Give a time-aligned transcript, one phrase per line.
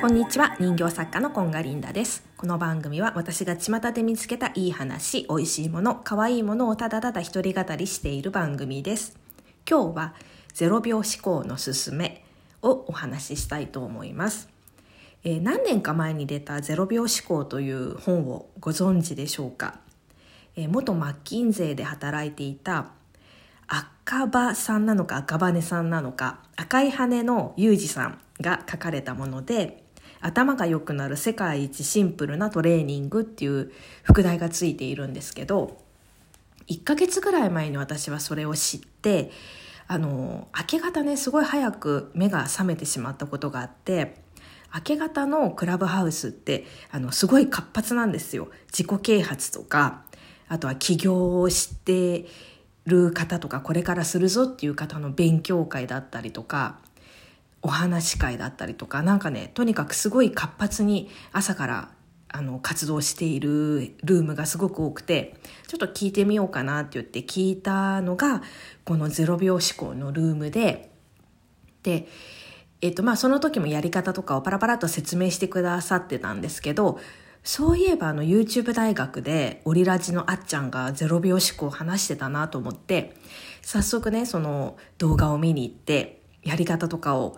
[0.00, 0.56] こんにちは。
[0.58, 2.24] 人形作家のコンガリンダです。
[2.36, 9.16] この番組は私が巷で見つけたいい話美味しいもの可愛いものをただただ一人語りしている番組です。
[9.70, 10.14] 今日は
[10.54, 12.24] 0秒思考のすすめ
[12.60, 14.48] をお話ししたいと思います。
[15.22, 19.78] え、何年か前に出た「0秒思考」という本をご存知でしょうか、
[20.56, 22.86] え、元マッキンゼーで働いていた
[23.66, 29.84] 赤羽さんなのか赤羽さんなのか赤い羽のユージさんが書かれたもので
[30.20, 33.72] 頭が良くなる世界一シンプルなトレーニングっていう
[34.02, 35.82] 副題がついているんですけど
[36.68, 39.30] 1ヶ月ぐらい前に私はそれを知って
[39.86, 44.16] あの明け方ねすごい早く目が覚めてしまったことがあって
[44.74, 48.48] 明け方のクラブハウスってあのすごい活発なんですよ。
[48.76, 50.02] 自己啓発とか
[50.48, 52.26] あとは起業をして
[52.86, 56.78] る方とかこれからするぞっていう方の勉強会だったりとか
[57.62, 61.88] お話し会だったりとかなんかねとにかくすごい活発に朝から
[62.28, 65.36] あの活動しているルームがすごく多くて
[65.68, 68.42] ちょっと聞いてみようかなって言って聞いたのが
[68.84, 70.90] この0秒思考のルームで
[71.84, 72.08] で、
[72.80, 76.98] えっとまあ、その時もやり方とかをパラパラと説明してくださってたんですけど
[77.44, 83.14] そういえばあの YouTube 大学でオリラジのあっちゃんが0秒思考を話してたなと思って
[83.60, 87.36] 早速ねその動画を見に行ってやり方とかを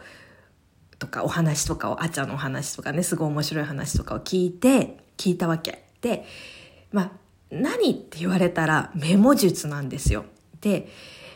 [1.00, 5.84] とかお話とかをあっちゃんのお話とかねすごい面白い話とかを聞いて聞いたわけ。
[6.00, 6.24] で
[6.92, 7.10] まあ
[7.50, 10.24] 何って言われたらメモ術なんですよ。
[10.60, 10.88] で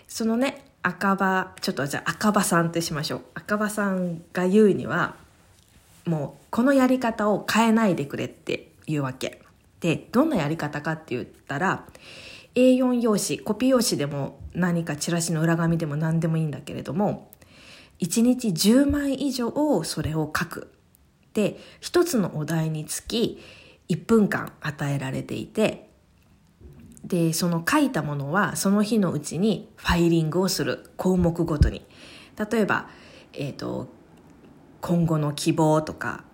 [0.07, 3.21] そのね赤羽ちょっとじゃあ赤羽さんってしましょう。
[3.35, 5.17] 赤羽さんが言うには
[6.11, 9.43] もうこのやり方を変えないでくれっていうわけ。
[9.79, 11.87] でどんなやり方かって言ったら
[12.55, 17.31] A4 用紙コピー用紙でも何かチラシの裏紙でも何でもいいんだけれども
[18.01, 20.73] 1日10枚以上をそれを書く。
[21.33, 23.41] で1つのお題につき
[23.89, 25.89] 1分間与えられていて
[27.05, 30.91] でその書いたものはその日のうちにファイリングをする。
[30.97, 31.87] 項目ごとに。
[32.51, 32.89] 例えば、
[33.33, 34.00] えーと
[34.81, 36.25] 今後の希望とか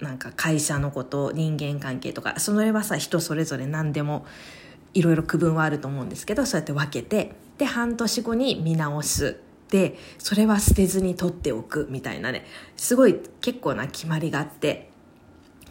[0.00, 4.26] なんか会社のこと人間関係とかそれはさ人それぞれ何でも
[4.94, 9.40] いろいろ区分はあると思うんですけどそうやって分けてで半年後に見直す。
[9.70, 12.44] でそれは捨てずに取っておくみたいなね。
[12.76, 14.90] すごい結構な決まりがあって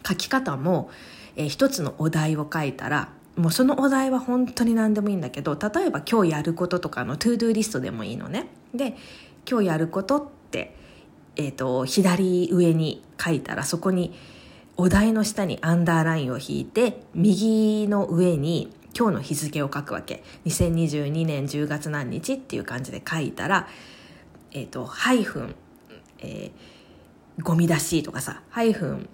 [0.04, 0.90] 書き方も、
[1.36, 8.48] えー、一つのお題を書いたらもうそのお題は本当に何でもいいんだけど例えば今日やることとかの To Do リストでもいいのね。
[8.74, 8.96] で
[9.48, 10.74] 今日やることって
[11.36, 14.12] えーと、左上に書いたらそこに
[14.76, 20.22] お題の下にアンダーラインを引いて右の上に今日の日付を書くわけ。
[20.46, 23.68] 2022年10月何日っていう感じで書いたら、
[24.52, 25.54] えーと、ハイフン、
[26.18, 29.08] えー、ゴミ出しとかさハイフン、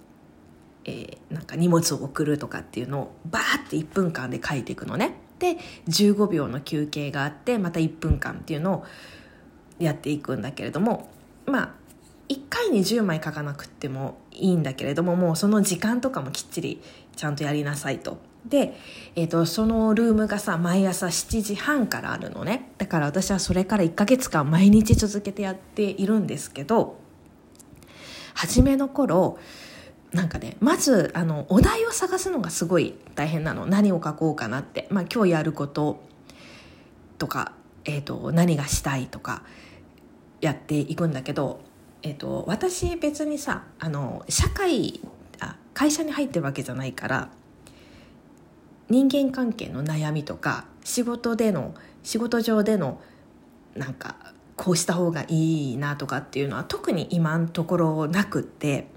[0.85, 5.15] えー、なんか荷物を送るとかっていうのをバーって1分間で書いていくのね。
[5.39, 5.57] で
[5.87, 8.85] 15秒の休憩があってまた1分間っていうのを
[9.79, 11.09] やっていくんだけれども
[11.45, 11.78] まあ
[12.29, 16.81] 1回に10枚書かなくってもいいんだけれどももうその時間とかもきっちり
[17.15, 18.19] ちゃんとやりなさいと。
[18.45, 18.77] で、
[19.15, 22.71] えーと、そのルームがさ毎朝7時半からあるのね。
[22.77, 26.97] だから私はそれから1ヶ月間毎日続けてやっているんですけど
[28.33, 29.37] 初めの頃
[30.13, 33.65] なんかねまずあのお題を探すのがすごい大変なの。
[33.65, 35.99] 何を書こうかなって、まあ、今日やること
[37.17, 37.53] とか、
[37.85, 39.41] えーと何がしたいとか
[40.41, 41.67] やっていくんだけど
[42.01, 45.01] えっと、私別にさあの社会
[45.39, 47.29] あ会社に入ってるわけじゃないから
[48.89, 53.01] 人間関係の悩みとか仕事での仕事上での
[53.75, 54.15] なんか
[54.55, 58.87] こうした方がいいなとかっていうのは特に今のところなくって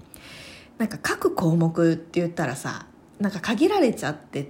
[0.77, 2.85] なんか各項目って言ったらさ
[3.19, 4.49] なんか限られちゃって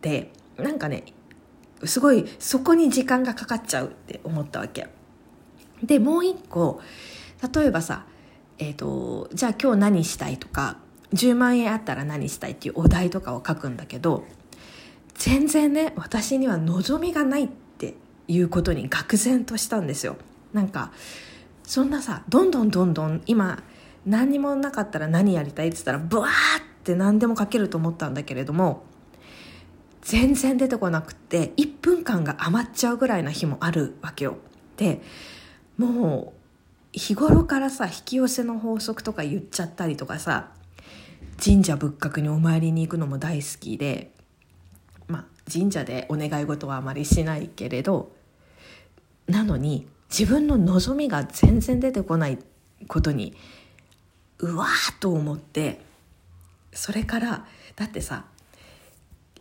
[0.00, 1.04] てなんかね
[1.84, 4.88] すごいそこに時間がかかっちゃうって思ったわけ。
[5.82, 6.80] でもう一個
[7.54, 8.06] 例えばさ、
[8.58, 10.78] えーと、じゃあ今日何したいとか
[11.12, 14.24] 10万円あったら何したいっていうお題とかを書くんだけど
[15.14, 17.94] 全然ね私には望みがないって
[18.28, 20.16] いうことに愕然としたんですよ。
[20.52, 20.92] なんか
[21.64, 23.62] そんなさどんどんどんどん今
[24.04, 26.32] 何にもなかったら何やりたいって言ったらブワーっ
[26.82, 28.84] て何でも書けると思ったんだけれども
[30.02, 34.36] 全然出てこなくって1分間が余っちゃうぐらいな日もあるわけよ。
[34.76, 35.00] で
[35.78, 36.41] もう
[36.92, 40.50] 日頃からさ引き寄せの法則とか言っちゃったりとかさ
[41.42, 44.12] 神社仏閣にお参りに行くのも大好きで
[45.08, 48.12] まあ神社でお願い事はあまりしないけれど
[49.26, 52.38] なのに自分の望みが全然出てこない
[52.86, 53.34] ことに
[54.38, 55.80] うわーと思って
[56.72, 57.46] それから
[57.76, 58.24] だってさ、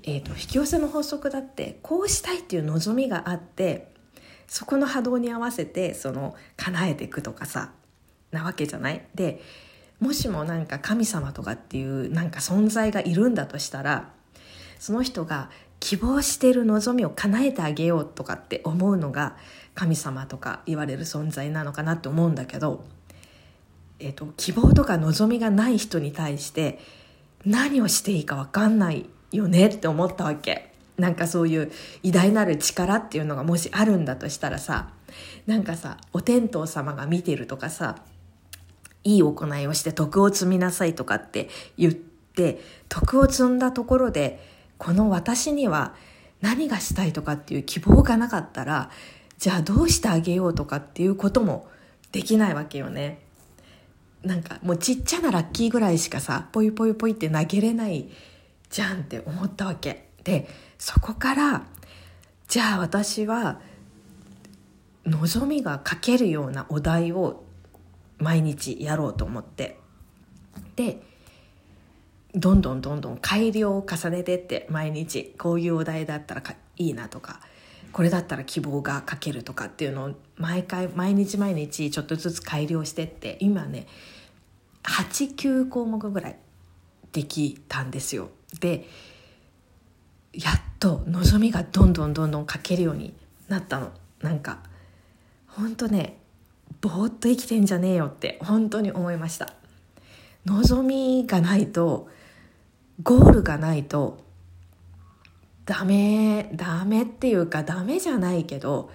[0.03, 3.90] えーと、引き寄せの法則だってこうしたいっていう望みがあって
[4.51, 7.71] そこの波動に合わせてその叶えていくとかさ
[8.31, 9.01] なわけじゃない？
[9.15, 9.41] で
[10.01, 14.09] もしもなんか神様とかっていうなんか存在がいるんだとしたら
[14.77, 15.49] その人が
[15.79, 19.37] 希望してる望みを叶えてあげようとかって思うのが
[19.73, 22.83] 神様とか言われる存在なのかなって思うんだけど、
[23.99, 26.79] えーと、希望とか望みがない人に対して
[27.45, 30.70] 何をしていいか分かんないよねって思ったわけ。
[31.01, 31.71] なんかそういう
[32.03, 34.89] 偉大なる力っていうのがもしあるんだとしたらさ
[35.47, 37.97] なんかさお天道様が見てるとかさ
[39.03, 45.95] いい行いをして徳を積みなさいとかって言って徳を積んだところでこの私には
[46.39, 48.91] 何がしたいとかっていう希望がなかったら
[49.39, 51.67] じゃあどうしてあげようとかっていうことも
[52.11, 53.21] できないわけよね。
[54.21, 58.07] なんかもうちっちゃなラッキーぐらいしかさポイポイポイって投げれない
[58.69, 60.10] じゃんって思ったわけ。
[60.23, 60.47] で
[60.77, 61.63] そこから
[62.47, 63.59] じゃあ私は
[65.05, 67.43] 望みが書けるようなお題を
[68.19, 69.77] 毎日やろうと思って
[70.75, 71.01] で
[72.33, 76.43] どんどんどんどん改良を重ねてって毎日こういうお題だったら
[76.77, 77.41] いいなとか
[77.91, 83.85] これだったら希望が書けるとかっていうのを毎回毎日毎日ちょっとずつ改良してって今ね
[84.83, 86.37] 89項目ぐらい
[87.11, 88.29] できたんですよ。
[88.59, 88.87] で
[90.33, 93.13] やっと望みがどんどんどんどん書けるように
[93.47, 93.91] なったの。
[94.21, 94.59] なんか
[95.47, 96.17] ほんとね
[96.79, 99.53] ぼーっと生きてんじゃねえよって本当に思いました。
[100.45, 102.09] 望みがないと
[103.03, 104.23] ゴールがないと
[105.65, 108.91] ダメダメっていうかダメじゃないけど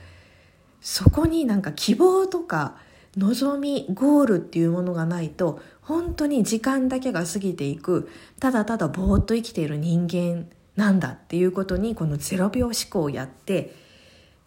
[0.81, 2.77] そこになんか希望とか
[3.17, 8.11] 望みゴールっていうものがないと本当に時間だけが過ぎていく
[8.41, 13.75] ただただぼーっと生きている人間なんだっていうことにこの0秒思考をやって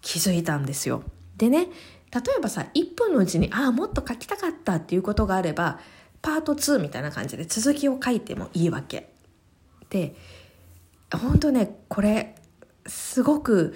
[0.01, 1.03] 気づいたんですよ。
[1.37, 1.67] でね
[2.11, 5.79] 例えばさ1分のうちにああもっと書きたかったっていうことがあれば
[6.21, 9.09] パート2みたいな感じで続きを書いてもいいわけ。
[9.89, 10.15] で
[11.11, 12.35] 本当ねこれ
[12.85, 13.73] すごく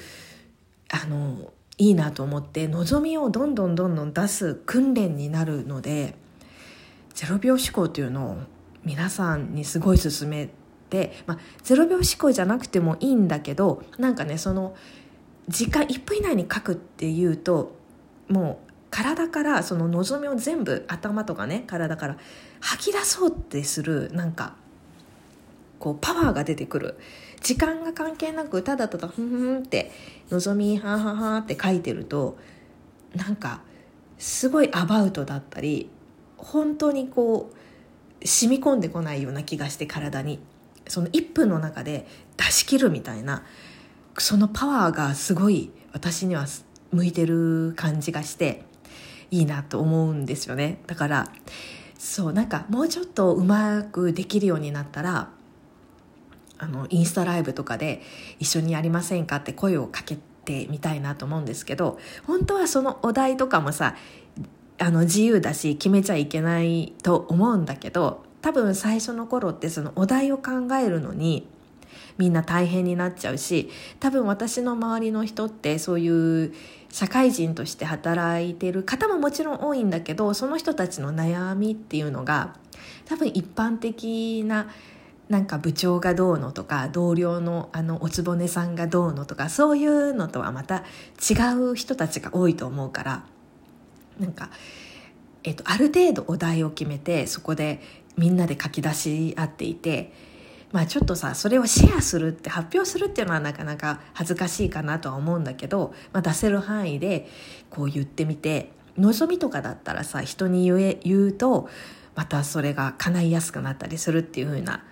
[0.89, 6.15] あのいいなと思って望みをどんどんどんどん出す訓練になるので
[7.15, 8.37] 0秒思考というのを
[8.83, 10.49] 皆さんにすごい勧め、
[11.25, 14.75] まあ、0秒思考じゃなくてもいいんだけどなんかねその
[15.47, 17.75] 時間1分以内に書くっていうと
[18.29, 22.17] もう体からその望みを全部頭とかね体から
[22.59, 24.55] 吐き出そうってするなんか
[25.79, 26.97] こうパワーが出てくる。
[27.41, 29.91] 時間が関係なくただただふんふんって
[30.31, 32.37] 「のぞみはんはんはん」って書いてると
[33.13, 33.59] なんか
[34.17, 35.89] すごいアバウトだったり
[36.37, 40.39] 本当にこう染み込んでこないような気がして体に。
[40.87, 42.07] その1分の中で
[42.37, 43.43] 出し切るみたいな
[44.17, 46.45] そのパワーがすごい私には
[46.91, 48.63] 向いてる感じがして
[49.31, 50.79] いいなと思うんですよね。
[50.85, 51.31] だから
[51.97, 55.29] そうなんかもうちょっとうまくできるようになったら
[56.59, 58.01] あのインスタライブとかで
[58.39, 61.97] 一緒にやりませんかって声をかけてみたいなと思うんですけど
[62.27, 63.95] 本当はそのお題とかもさ
[64.79, 71.47] あの自由だし決めちゃいけないと思うんだけど多分最初の頃ってそのお題を考えるのに
[72.17, 73.69] みんな大変になっちゃうし
[73.99, 76.53] 多分私の周りの人ってそういう
[76.91, 82.55] 社会人として働いてる方ももちろん多いんだけどその人たちの悩みっていうのが
[83.05, 84.69] 多分一般的な
[85.29, 90.83] なんか部長がどうのとか同僚のあのおつぼねさんがどうのとかそういうのとはまた
[91.17, 93.23] 違う人たちが多いと思うから
[94.19, 94.49] なんか、
[95.43, 97.81] えっと、ある程度お題を決めてそこで
[98.17, 100.13] みんなで書き出し合っていて
[100.71, 107.29] まあちょっとさそれをシェアするって発表するっていうのはなかなか恥ずかしいかなとは思うんだけど、まあ、出せる範囲で
[107.69, 111.69] こう言ってみて望みとかだったらさ人に言え言うと
[112.15, 114.83] またそれが叶いやすくなったりするっていう風な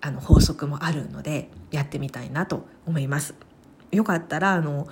[0.00, 3.34] あの法則もあるのでやってみたいなと思います。
[3.90, 4.88] よかったらあの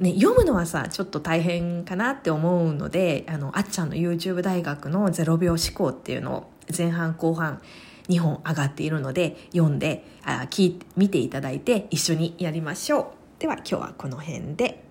[0.00, 7.60] ね、読むのはさちょっと大変かなって思うのであのあっちゃんの YouTube 大学の0秒思考っていうのを前半後半
[8.08, 13.40] 2本上がっているので読んであ聞い見ていただいて一緒にやりましょう。
[13.40, 14.83] では今日はこの辺で。